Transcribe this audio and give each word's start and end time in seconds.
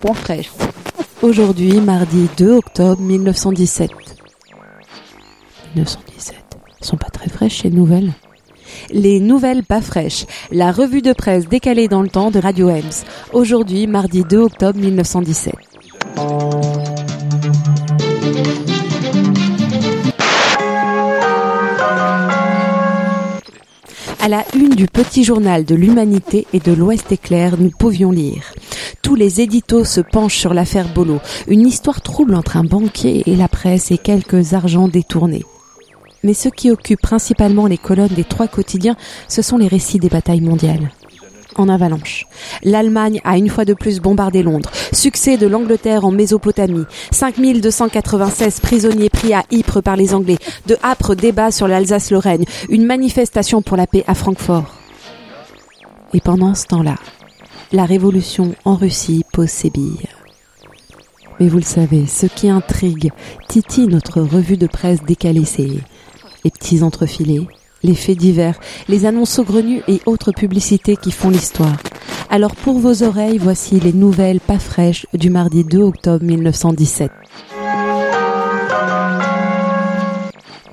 pas 0.00 0.14
fraîches. 0.14 0.50
Aujourd'hui, 1.22 1.80
mardi 1.80 2.28
2 2.36 2.52
octobre 2.52 3.00
1917. 3.00 3.90
1917. 5.76 6.36
Elles 6.80 6.86
sont 6.86 6.96
pas 6.96 7.08
très 7.08 7.28
fraîches 7.28 7.62
ces 7.62 7.70
nouvelles. 7.70 8.12
Les 8.90 9.20
nouvelles 9.20 9.64
pas 9.64 9.80
fraîches. 9.80 10.26
La 10.50 10.72
revue 10.72 11.02
de 11.02 11.12
presse 11.12 11.48
décalée 11.48 11.88
dans 11.88 12.02
le 12.02 12.08
temps 12.08 12.30
de 12.30 12.38
Radio 12.38 12.68
Ems. 12.68 13.04
Aujourd'hui, 13.32 13.86
mardi 13.86 14.24
2 14.28 14.38
octobre 14.38 14.78
1917. 14.78 15.54
À 24.20 24.28
la 24.28 24.44
une 24.54 24.70
du 24.70 24.86
petit 24.86 25.22
journal 25.22 25.64
de 25.64 25.74
l'Humanité 25.74 26.46
et 26.52 26.58
de 26.58 26.72
l'Ouest 26.72 27.12
éclair, 27.12 27.56
nous 27.58 27.70
pouvions 27.70 28.10
lire. 28.10 28.54
Tous 29.02 29.14
les 29.14 29.40
éditos 29.40 29.84
se 29.84 30.00
penchent 30.00 30.38
sur 30.38 30.54
l'affaire 30.54 30.88
Bolo, 30.88 31.20
une 31.48 31.66
histoire 31.66 32.00
trouble 32.00 32.34
entre 32.34 32.56
un 32.56 32.64
banquier 32.64 33.22
et 33.26 33.36
la 33.36 33.48
presse 33.48 33.90
et 33.90 33.98
quelques 33.98 34.54
argents 34.54 34.88
détournés. 34.88 35.44
Mais 36.22 36.34
ce 36.34 36.48
qui 36.48 36.70
occupe 36.70 37.02
principalement 37.02 37.66
les 37.66 37.78
colonnes 37.78 38.08
des 38.08 38.24
trois 38.24 38.48
quotidiens, 38.48 38.96
ce 39.28 39.42
sont 39.42 39.58
les 39.58 39.68
récits 39.68 39.98
des 39.98 40.08
batailles 40.08 40.40
mondiales 40.40 40.90
en 41.56 41.68
avalanche. 41.68 42.26
L'Allemagne 42.62 43.20
a 43.24 43.36
une 43.36 43.48
fois 43.48 43.64
de 43.64 43.74
plus 43.74 44.00
bombardé 44.00 44.42
Londres. 44.42 44.70
Succès 44.92 45.36
de 45.36 45.46
l'Angleterre 45.46 46.04
en 46.04 46.10
Mésopotamie. 46.10 46.84
5296 47.12 48.60
prisonniers 48.60 49.10
pris 49.10 49.34
à 49.34 49.44
Ypres 49.50 49.82
par 49.82 49.96
les 49.96 50.14
Anglais. 50.14 50.38
De 50.66 50.76
âpres 50.82 51.14
débats 51.14 51.50
sur 51.50 51.68
l'Alsace-Lorraine. 51.68 52.44
Une 52.68 52.86
manifestation 52.86 53.62
pour 53.62 53.76
la 53.76 53.86
paix 53.86 54.04
à 54.06 54.14
Francfort. 54.14 54.74
Et 56.12 56.20
pendant 56.20 56.54
ce 56.54 56.66
temps-là, 56.66 56.96
la 57.74 57.84
révolution 57.86 58.54
en 58.64 58.76
Russie 58.76 59.24
pose 59.32 59.48
ses 59.48 59.68
billes. 59.68 60.06
Mais 61.40 61.48
vous 61.48 61.56
le 61.56 61.64
savez, 61.64 62.06
ce 62.06 62.26
qui 62.26 62.48
intrigue, 62.48 63.10
Titi, 63.48 63.88
notre 63.88 64.20
revue 64.20 64.56
de 64.56 64.68
presse 64.68 65.02
décalée, 65.02 65.44
c'est 65.44 65.66
les 66.44 66.50
petits 66.52 66.84
entrefilés, 66.84 67.48
les 67.82 67.96
faits 67.96 68.16
divers, 68.16 68.60
les 68.86 69.06
annonces 69.06 69.32
saugrenues 69.32 69.82
et 69.88 70.00
autres 70.06 70.30
publicités 70.30 70.96
qui 70.96 71.10
font 71.10 71.30
l'histoire. 71.30 71.76
Alors 72.30 72.54
pour 72.54 72.78
vos 72.78 73.02
oreilles, 73.02 73.38
voici 73.38 73.80
les 73.80 73.92
nouvelles 73.92 74.40
pas 74.40 74.60
fraîches 74.60 75.06
du 75.12 75.28
mardi 75.28 75.64
2 75.64 75.82
octobre 75.82 76.24
1917. 76.24 77.10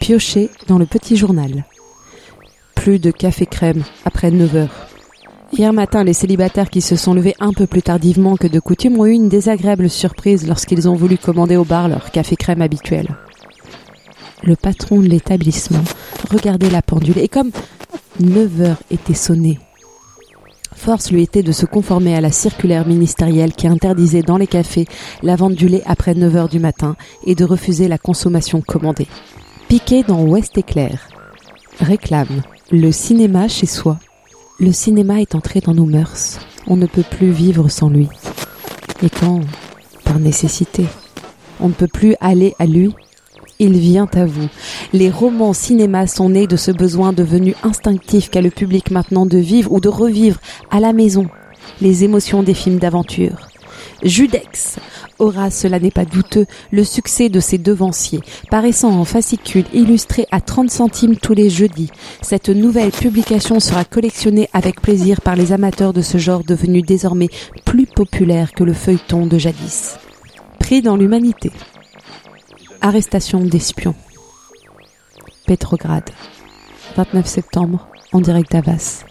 Pioché 0.00 0.48
dans 0.66 0.78
le 0.78 0.86
petit 0.86 1.16
journal. 1.16 1.66
Plus 2.74 2.98
de 2.98 3.10
café 3.10 3.44
crème 3.44 3.82
après 4.06 4.30
9 4.30 4.56
heures. 4.56 4.95
Hier 5.52 5.72
matin, 5.72 6.04
les 6.04 6.12
célibataires 6.12 6.70
qui 6.70 6.80
se 6.80 6.96
sont 6.96 7.14
levés 7.14 7.34
un 7.40 7.52
peu 7.52 7.66
plus 7.66 7.82
tardivement 7.82 8.36
que 8.36 8.46
de 8.46 8.60
coutume 8.60 8.98
ont 8.98 9.06
eu 9.06 9.12
une 9.12 9.28
désagréable 9.28 9.88
surprise 9.88 10.46
lorsqu'ils 10.46 10.88
ont 10.88 10.94
voulu 10.94 11.18
commander 11.18 11.56
au 11.56 11.64
bar 11.64 11.88
leur 11.88 12.10
café 12.10 12.36
crème 12.36 12.62
habituel 12.62 13.08
le 14.46 14.56
patron 14.56 15.00
de 15.00 15.08
l'établissement 15.08 15.82
regardait 16.30 16.70
la 16.70 16.82
pendule 16.82 17.18
et 17.18 17.28
comme 17.28 17.50
9 18.20 18.60
heures 18.60 18.82
étaient 18.90 19.14
sonnées, 19.14 19.58
force 20.74 21.10
lui 21.10 21.22
était 21.22 21.42
de 21.42 21.52
se 21.52 21.66
conformer 21.66 22.14
à 22.16 22.20
la 22.20 22.30
circulaire 22.30 22.86
ministérielle 22.86 23.52
qui 23.52 23.66
interdisait 23.66 24.22
dans 24.22 24.36
les 24.36 24.46
cafés 24.46 24.86
la 25.22 25.36
vente 25.36 25.54
du 25.54 25.68
lait 25.68 25.82
après 25.86 26.14
9 26.14 26.36
heures 26.36 26.48
du 26.48 26.60
matin 26.60 26.96
et 27.24 27.34
de 27.34 27.44
refuser 27.44 27.88
la 27.88 27.98
consommation 27.98 28.60
commandée. 28.60 29.08
Piqué 29.68 30.04
dans 30.04 30.22
Ouest 30.22 30.56
Éclair. 30.56 31.08
Réclame 31.80 32.42
le 32.70 32.92
cinéma 32.92 33.48
chez 33.48 33.66
soi. 33.66 33.98
Le 34.58 34.72
cinéma 34.72 35.20
est 35.20 35.34
entré 35.34 35.60
dans 35.60 35.74
nos 35.74 35.84
mœurs. 35.84 36.38
On 36.66 36.76
ne 36.76 36.86
peut 36.86 37.04
plus 37.08 37.30
vivre 37.30 37.68
sans 37.68 37.90
lui. 37.90 38.08
Et 39.02 39.10
quand 39.10 39.40
Par 40.04 40.18
nécessité. 40.18 40.86
On 41.60 41.68
ne 41.68 41.74
peut 41.74 41.88
plus 41.88 42.14
aller 42.20 42.54
à 42.58 42.66
lui 42.66 42.94
il 43.58 43.78
vient 43.78 44.08
à 44.14 44.26
vous. 44.26 44.48
Les 44.92 45.10
romans 45.10 45.52
cinéma 45.52 46.06
sont 46.06 46.30
nés 46.30 46.46
de 46.46 46.56
ce 46.56 46.70
besoin 46.70 47.12
devenu 47.12 47.54
instinctif 47.62 48.30
qu'a 48.30 48.42
le 48.42 48.50
public 48.50 48.90
maintenant 48.90 49.26
de 49.26 49.38
vivre 49.38 49.72
ou 49.72 49.80
de 49.80 49.88
revivre 49.88 50.38
à 50.70 50.80
la 50.80 50.92
maison 50.92 51.26
les 51.80 52.04
émotions 52.04 52.42
des 52.42 52.54
films 52.54 52.78
d'aventure. 52.78 53.48
Judex 54.02 54.76
aura, 55.18 55.50
cela 55.50 55.78
n'est 55.78 55.90
pas 55.90 56.04
douteux, 56.04 56.46
le 56.70 56.84
succès 56.84 57.28
de 57.28 57.40
ses 57.40 57.58
devanciers, 57.58 58.20
paraissant 58.50 58.90
en 58.90 59.04
fascicule 59.04 59.64
illustré 59.72 60.26
à 60.30 60.40
30 60.40 60.70
centimes 60.70 61.16
tous 61.16 61.34
les 61.34 61.50
jeudis. 61.50 61.90
Cette 62.22 62.48
nouvelle 62.48 62.90
publication 62.90 63.60
sera 63.60 63.84
collectionnée 63.84 64.48
avec 64.52 64.80
plaisir 64.80 65.20
par 65.20 65.36
les 65.36 65.52
amateurs 65.52 65.92
de 65.92 66.02
ce 66.02 66.18
genre 66.18 66.44
devenu 66.44 66.82
désormais 66.82 67.28
plus 67.64 67.86
populaire 67.86 68.52
que 68.52 68.64
le 68.64 68.72
feuilleton 68.72 69.26
de 69.26 69.38
jadis. 69.38 69.96
Pris 70.58 70.82
dans 70.82 70.96
l'humanité. 70.96 71.50
Arrestation 72.80 73.40
d'espions. 73.40 73.94
Petrograd. 75.46 76.04
29 76.96 77.26
septembre, 77.26 77.88
en 78.12 78.20
direct 78.20 78.52
d'Avas. 78.52 79.04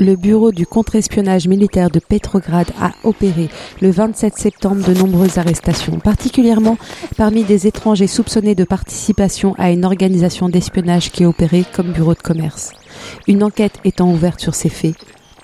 Le 0.00 0.16
bureau 0.16 0.50
du 0.50 0.66
contre-espionnage 0.66 1.46
militaire 1.46 1.88
de 1.88 2.00
Petrograd 2.00 2.66
a 2.80 2.92
opéré 3.04 3.48
le 3.80 3.90
27 3.90 4.36
septembre 4.36 4.84
de 4.86 4.92
nombreuses 4.92 5.38
arrestations, 5.38 6.00
particulièrement 6.00 6.76
parmi 7.16 7.44
des 7.44 7.66
étrangers 7.66 8.08
soupçonnés 8.08 8.56
de 8.56 8.64
participation 8.64 9.54
à 9.56 9.70
une 9.70 9.84
organisation 9.84 10.48
d'espionnage 10.48 11.12
qui 11.12 11.24
opérait 11.24 11.64
comme 11.74 11.92
bureau 11.92 12.14
de 12.14 12.22
commerce. 12.22 12.72
Une 13.28 13.44
enquête 13.44 13.78
étant 13.84 14.10
ouverte 14.10 14.40
sur 14.40 14.54
ces 14.54 14.68
faits, 14.68 14.96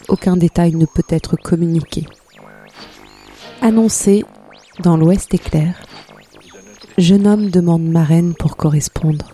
aucun 0.09 0.37
détail 0.37 0.75
ne 0.75 0.87
peut 0.87 1.07
être 1.09 1.37
communiqué. 1.37 2.07
Annoncé 3.63 4.25
dans 4.83 4.97
l'Ouest 4.97 5.33
éclair, 5.33 5.75
Jeune 6.99 7.27
homme 7.27 7.49
demande 7.49 7.85
marraine 7.89 8.35
pour 8.35 8.59
correspondre. 8.59 9.33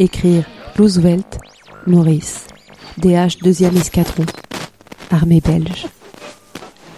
Écrire 0.00 0.44
Roosevelt, 0.76 1.38
Maurice, 1.86 2.48
DH 2.98 3.42
2e 3.42 3.76
Escadron, 3.76 4.24
armée 5.10 5.42
belge. 5.42 5.86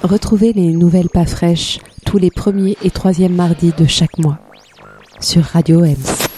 Retrouvez 0.03 0.53
les 0.53 0.71
nouvelles 0.73 1.09
pas 1.09 1.27
fraîches 1.27 1.81
tous 2.07 2.19
les 2.19 2.31
premiers 2.31 2.77
et 2.85 2.91
troisièmes 2.91 3.35
mardis 3.35 3.73
de 3.77 3.85
chaque 3.85 4.17
mois 4.19 4.39
sur 5.21 5.43
Radio 5.43 5.85
Ems. 5.85 6.29